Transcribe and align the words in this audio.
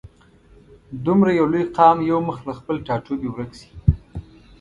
دومره 1.05 1.29
یو 1.39 1.47
لوی 1.51 1.63
قام 1.77 1.97
یو 2.11 2.19
مخ 2.27 2.37
له 2.47 2.53
خپل 2.59 2.75
ټاټوبي 2.87 3.29
ورک 3.31 3.51
شي. 3.59 3.69